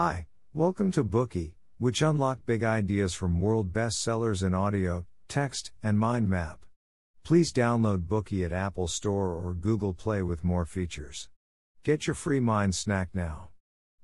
[0.00, 5.98] Hi, welcome to Bookey, which unlock big ideas from world bestsellers in audio, text, and
[5.98, 6.60] mind map.
[7.24, 11.28] Please download Bookey at Apple Store or Google Play with more features.
[11.82, 13.48] Get your free mind snack now.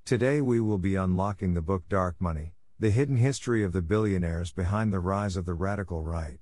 [0.03, 4.51] Today we will be unlocking the book Dark Money, the hidden history of the billionaires
[4.51, 6.39] behind the rise of the radical right.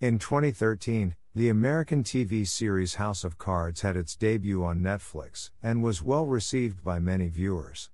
[0.00, 5.84] In 2013, the American TV series House of Cards had its debut on Netflix and
[5.84, 7.90] was well received by many viewers.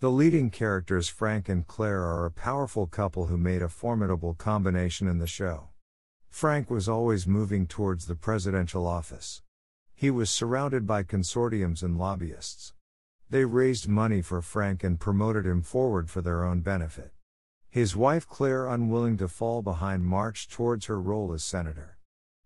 [0.00, 5.06] The leading characters Frank and Claire are a powerful couple who made a formidable combination
[5.06, 5.68] in the show.
[6.30, 9.42] Frank was always moving towards the presidential office.
[9.94, 12.72] He was surrounded by consortiums and lobbyists.
[13.28, 17.12] They raised money for Frank and promoted him forward for their own benefit.
[17.68, 21.98] His wife Claire, unwilling to fall behind, marched towards her role as senator.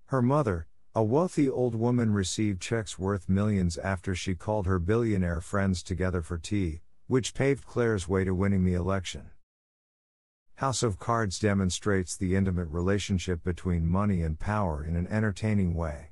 [0.07, 5.41] Her mother, a wealthy old woman, received checks worth millions after she called her billionaire
[5.41, 9.31] friends together for tea, which paved Claire's way to winning the election.
[10.57, 16.11] House of Cards demonstrates the intimate relationship between money and power in an entertaining way.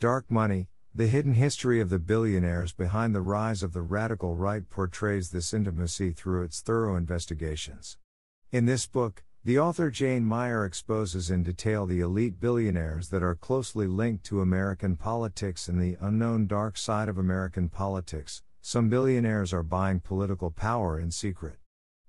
[0.00, 4.68] Dark Money, the hidden history of the billionaires behind the rise of the radical right,
[4.68, 7.96] portrays this intimacy through its thorough investigations.
[8.50, 13.36] In this book, the author Jane Mayer exposes in detail the elite billionaires that are
[13.36, 19.52] closely linked to American politics and the unknown dark side of American politics, some billionaires
[19.52, 21.54] are buying political power in secret.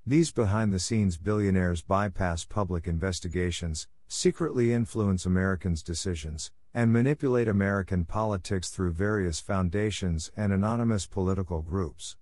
[0.08, 8.06] These behind the scenes billionaires bypass public investigations, secretly influence Americans' decisions, and manipulate American
[8.06, 12.18] politics through various foundations and anonymous political groups.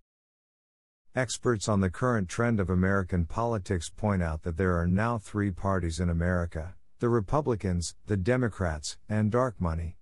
[1.16, 5.50] Experts on the current trend of American politics point out that there are now three
[5.50, 9.96] parties in America the Republicans, the Democrats, and dark money.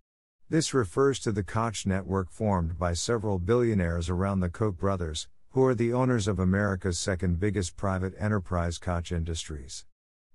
[0.49, 5.63] This refers to the Koch network formed by several billionaires around the Koch brothers, who
[5.65, 9.85] are the owners of America's second biggest private enterprise, Koch Industries.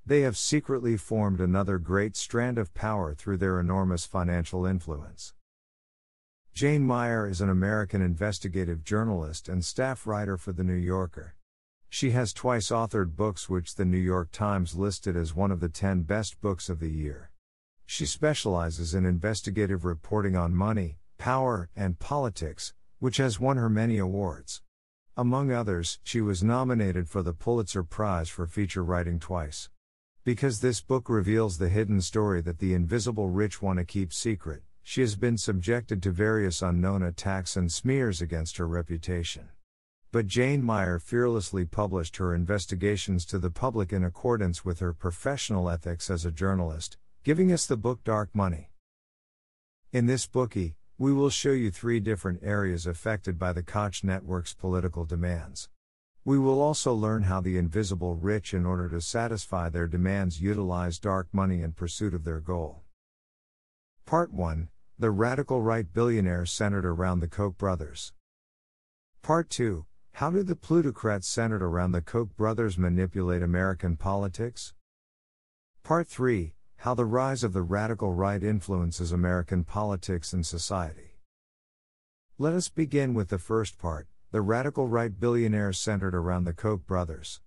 [0.07, 5.35] They have secretly formed another great strand of power through their enormous financial influence.
[6.55, 11.37] Jane Mayer is an American investigative journalist and staff writer for The New Yorker.
[11.91, 15.69] She has twice authored books which the New York Times listed as one of the
[15.69, 17.31] 10 best books of the year.
[17.91, 23.97] She specializes in investigative reporting on money, power, and politics, which has won her many
[23.97, 24.61] awards.
[25.17, 29.71] Among others, she was nominated for the Pulitzer Prize for feature writing twice.
[30.23, 34.65] Because this book reveals the hidden story that the invisible rich want to keep secret,
[34.83, 39.49] she has been subjected to various unknown attacks and smears against her reputation.
[40.13, 45.71] But Jane Mayer fearlessly published her investigations to the public in accordance with her professional
[45.71, 48.71] ethics as a journalist, giving us the book Dark Money.
[49.93, 54.55] In this Bookey, we will show you three different areas affected by the Koch network's
[54.55, 55.69] political demands.
[56.25, 60.99] We will also learn how the invisible rich, in order to satisfy their demands, utilize
[60.99, 62.81] dark money in pursuit of their goal.
[64.07, 68.15] Part 1 The radical right billionaires centered around the Koch brothers.
[69.21, 74.73] Part 2 How do the plutocrats centered around the Koch brothers manipulate American politics?
[75.83, 81.17] Part 3 how the rise of the radical right influences American politics and society.
[82.39, 86.87] Let us begin with the first part the radical right billionaires centered around the Koch
[86.87, 87.41] brothers.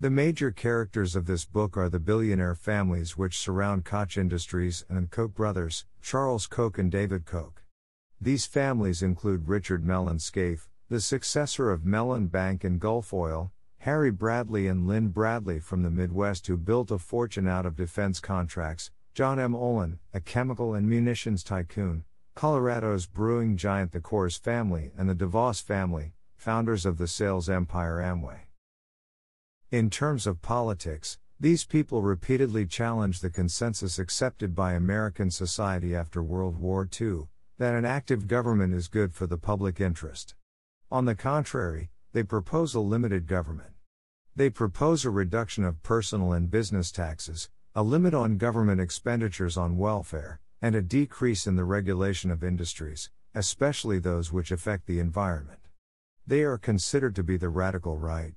[0.00, 5.10] The major characters of this book are the billionaire families which surround Koch Industries and
[5.10, 7.62] Koch brothers, Charles Koch and David Koch.
[8.20, 13.52] These families include Richard Mellon Scaife, the successor of Mellon Bank and Gulf Oil,
[13.82, 18.18] Harry Bradley and Lynde Bradley from the Midwest who built a fortune out of defense
[18.18, 19.54] contracts, John M.
[19.54, 25.62] Olin, a chemical and munitions tycoon, Colorado's brewing giant the Coors family and the DeVos
[25.62, 28.40] family, founders of the sales empire Amway.
[29.70, 36.22] In terms of politics, these people repeatedly challenged the consensus accepted by American society after
[36.22, 37.28] World War II
[37.58, 40.34] that an active government is good for the public interest.
[40.90, 43.70] On the contrary, they propose a limited government.
[44.38, 49.76] They propose a reduction of personal and business taxes, a limit on government expenditures on
[49.76, 55.58] welfare, and a decrease in the regulation of industries, especially those which affect the environment.
[56.24, 58.34] They are considered to be the radical right.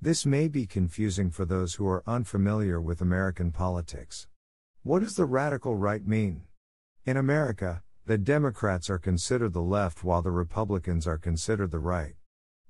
[0.00, 4.28] This may be confusing for those who are unfamiliar with American politics.
[4.82, 6.44] What does the radical right mean?
[7.04, 12.14] In America, the Democrats are considered the left while the Republicans are considered the right.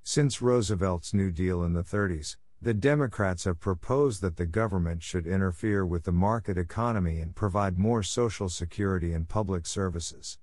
[0.02, 5.26] Since Roosevelt's New Deal in the 30s, the Democrats have proposed that the government should
[5.26, 10.38] interfere with the market economy and provide more social security and public services.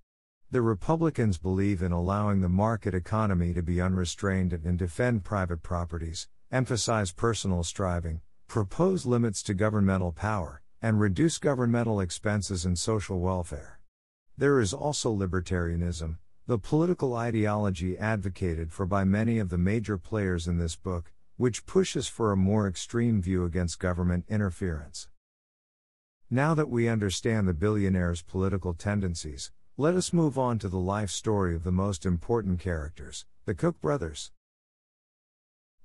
[0.50, 6.28] The Republicans believe in allowing the market economy to be unrestrained and defend private properties,
[6.52, 13.80] emphasize personal striving, propose limits to governmental power, and reduce governmental expenses and social welfare.
[14.38, 16.18] There is also libertarianism,
[16.48, 21.66] the political ideology advocated for by many of the major players in this book, which
[21.66, 25.10] pushes for a more extreme view against government interference.
[26.30, 31.10] Now that we understand the billionaire's political tendencies, let us move on to the life
[31.10, 34.32] story of the most important characters, the Koch brothers.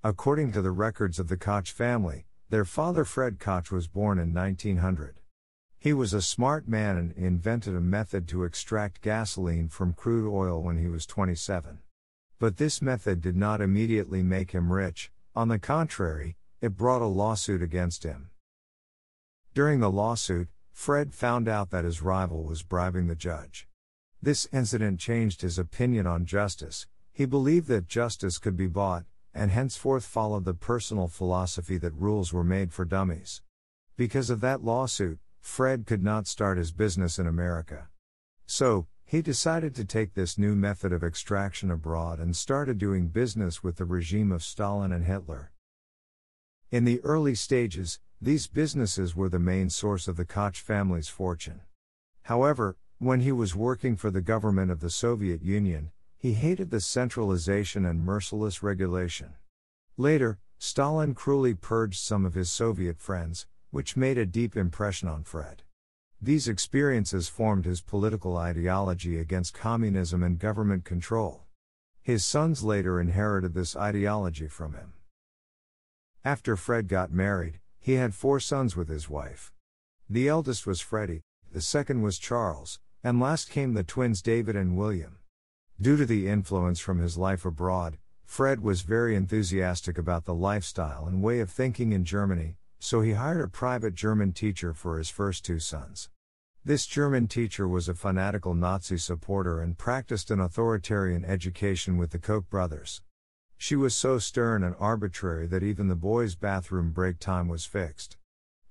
[0.05, 4.33] According to the records of the Koch family, their father Fred Koch was born in
[4.33, 5.22] 1900.
[5.83, 10.63] He was a smart man and invented a method to extract gasoline from crude oil
[10.63, 11.81] when he was 27.
[12.39, 17.07] But this method did not immediately make him rich, on the contrary, it brought a
[17.07, 18.31] lawsuit against him.
[19.55, 23.67] During the lawsuit, Fred found out that his rival was bribing the judge.
[24.23, 29.51] This incident changed his opinion on justice, he believed that justice could be bought, and
[29.51, 33.43] henceforth followed the personal philosophy that rules were made for dummies.
[33.97, 37.89] Because of that lawsuit, Fred could not start his business in America.
[38.47, 43.63] So, he decided to take this new method of extraction abroad and started doing business
[43.63, 45.53] with the regime of Stalin and Hitler.
[46.71, 51.61] In the early stages, these businesses were the main source of the Koch family's fortune.
[52.23, 56.81] However, when he was working for the government of the Soviet Union, he hated the
[56.81, 59.35] centralization and merciless regulation.
[59.97, 65.25] Later, Stalin cruelly purged some of his Soviet friends, which made a deep impression on
[65.25, 65.63] Fred.
[66.21, 71.43] These experiences formed his political ideology against communism and government control.
[72.01, 74.93] His sons later inherited this ideology from him.
[76.25, 79.53] After Fred got married, he had four sons with his wife.
[80.09, 84.77] The eldest was Freddie, the second was Charles, and last came the twins David and
[84.77, 85.19] William.
[85.81, 91.07] Due to the influence from his life abroad, Fred was very enthusiastic about the lifestyle
[91.07, 95.09] and way of thinking in Germany, so he hired a private German teacher for his
[95.09, 96.11] first two sons.
[96.65, 102.19] This German teacher was a fanatical Nazi supporter and practiced an authoritarian education with the
[102.19, 103.01] Koch brothers.
[103.57, 108.17] She was so stern and arbitrary that even the boys' bathroom break time was fixed.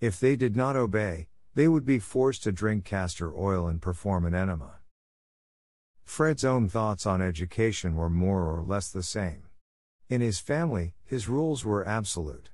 [0.01, 4.25] If they did not obey, they would be forced to drink castor oil and perform
[4.25, 4.79] an enema.
[6.03, 9.43] Fred's own thoughts on education were more or less the same.
[10.09, 12.49] In his family, his rules were absolute.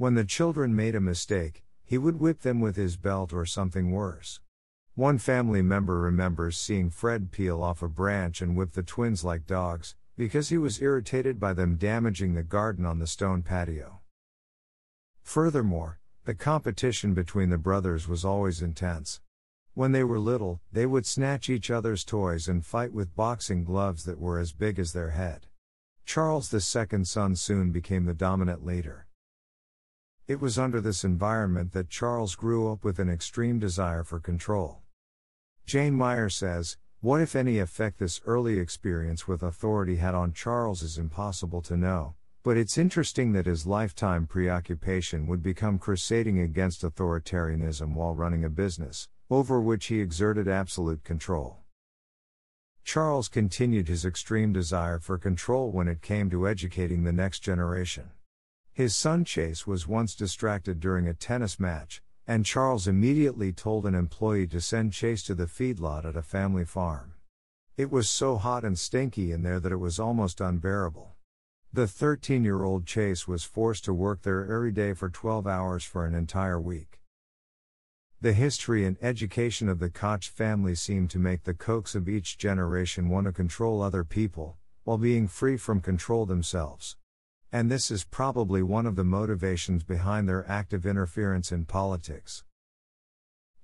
[0.00, 3.90] When the children made a mistake, he would whip them with his belt or something
[3.90, 4.40] worse.
[4.94, 9.46] One family member remembers seeing Fred peel off a branch and whip the twins like
[9.46, 14.00] dogs, because he was irritated by them damaging the garden on the stone patio.
[15.22, 19.20] Furthermore, the competition between the brothers was always intense.
[19.74, 24.04] When they were little, they would snatch each other's toys and fight with boxing gloves
[24.04, 25.48] that were as big as their head.
[26.06, 29.06] Charles II's son soon became the dominant leader.
[30.30, 34.78] It was under this environment that Charles grew up with an extreme desire for control.
[35.66, 40.82] Jane Mayer says, What if any effect this early experience with authority had on Charles
[40.82, 46.82] is impossible to know, but it's interesting that his lifetime preoccupation would become crusading against
[46.82, 51.56] authoritarianism while running a business, over which he exerted absolute control.
[52.84, 58.12] Charles continued his extreme desire for control when it came to educating the next generation.
[58.80, 63.94] His son Chase was once distracted during a tennis match, and Charles immediately told an
[63.94, 67.12] employee to send Chase to the feedlot at a family farm.
[67.76, 71.12] It was so hot and stinky in there that it was almost unbearable.
[71.70, 75.84] The 13 year old Chase was forced to work there every day for 12 hours
[75.84, 77.02] for an entire week.
[78.22, 82.38] The history and education of the Koch family seem to make the Kochs of each
[82.38, 86.96] generation want to control other people, while being free from control themselves
[87.52, 92.44] and this is probably one of the motivations behind their active interference in politics.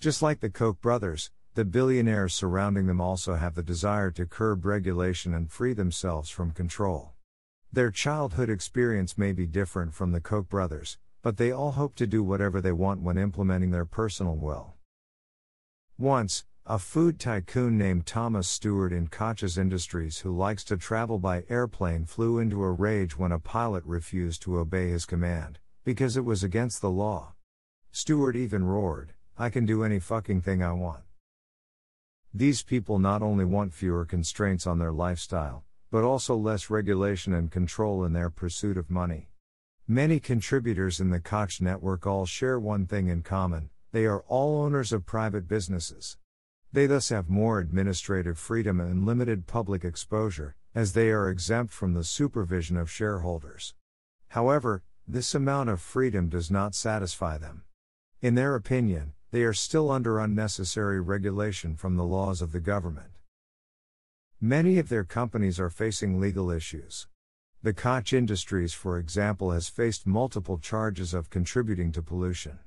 [0.00, 4.66] Just like the Koch brothers, the billionaires surrounding them also have the desire to curb
[4.66, 7.14] regulation and free themselves from control.
[7.72, 12.06] Their childhood experience may be different from the Koch brothers, but they all hope to
[12.06, 14.74] do whatever they want when implementing their personal will.
[15.98, 21.44] Once, a food tycoon named Thomas Stewart in Koch's Industries, who likes to travel by
[21.48, 26.24] airplane, flew into a rage when a pilot refused to obey his command, because it
[26.24, 27.34] was against the law.
[27.92, 31.04] Stewart even roared, I can do any fucking thing I want.
[32.34, 37.48] These people not only want fewer constraints on their lifestyle, but also less regulation and
[37.48, 39.30] control in their pursuit of money.
[39.86, 44.62] Many contributors in the Koch network all share one thing in common they are all
[44.62, 46.18] owners of private businesses.
[46.76, 51.94] They thus have more administrative freedom and limited public exposure, as they are exempt from
[51.94, 53.72] the supervision of shareholders.
[54.28, 57.64] However, this amount of freedom does not satisfy them.
[58.20, 63.12] In their opinion, they are still under unnecessary regulation from the laws of the government.
[64.38, 67.08] Many of their companies are facing legal issues.
[67.62, 72.58] The Koch Industries, for example, has faced multiple charges of contributing to pollution.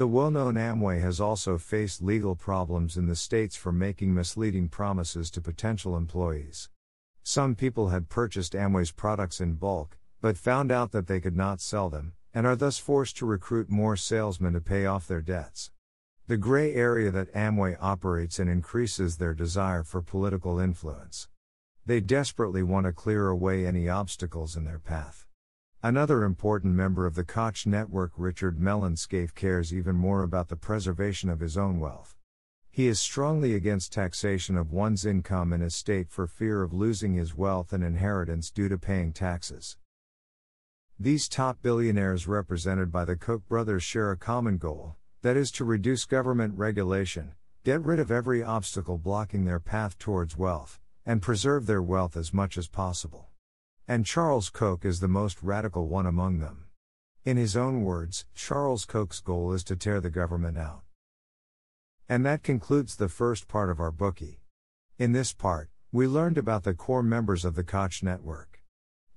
[0.00, 4.70] The well known Amway has also faced legal problems in the states for making misleading
[4.70, 6.70] promises to potential employees.
[7.22, 11.60] Some people had purchased Amway's products in bulk, but found out that they could not
[11.60, 15.70] sell them, and are thus forced to recruit more salesmen to pay off their debts.
[16.28, 21.28] The gray area that Amway operates in increases their desire for political influence.
[21.84, 25.26] They desperately want to clear away any obstacles in their path.
[25.82, 30.56] Another important member of the Koch network, Richard Mellon Scaife, cares even more about the
[30.56, 32.18] preservation of his own wealth.
[32.70, 37.34] He is strongly against taxation of one's income and estate for fear of losing his
[37.34, 39.78] wealth and inheritance due to paying taxes.
[40.98, 45.64] These top billionaires, represented by the Koch brothers, share a common goal that is, to
[45.64, 47.32] reduce government regulation,
[47.64, 52.34] get rid of every obstacle blocking their path towards wealth, and preserve their wealth as
[52.34, 53.29] much as possible.
[53.90, 56.66] And Charles Koch is the most radical one among them.
[57.24, 60.82] In his own words, Charles Koch's goal is to tear the government out.
[62.08, 64.42] And that concludes the first part of our Bookey.
[64.96, 68.62] In this part, we learned about the core members of the Koch network.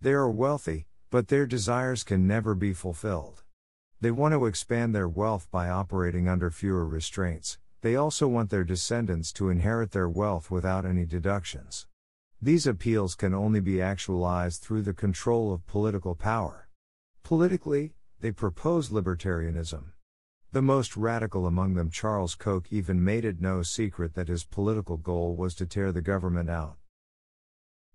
[0.02, 3.44] They are wealthy, but their desires can never be fulfilled.
[4.02, 8.64] They want to expand their wealth by operating under fewer restraints, they also want their
[8.64, 11.86] descendants to inherit their wealth without any deductions.
[12.44, 16.68] These appeals can only be actualized through the control of political power.
[17.24, 19.94] Politically, they propose libertarianism.
[20.52, 24.98] The most radical among them, Charles Koch, even made it no secret that his political
[24.98, 26.76] goal was to tear the government out.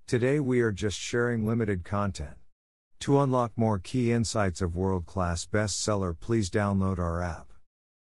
[0.07, 2.39] Today we are just sharing limited content.
[3.01, 7.53] To unlock more key insights of world class bestseller, please download our app.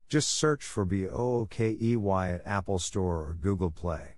[0.10, 4.18] Just search for BOOKEY at Apple Store or Google Play.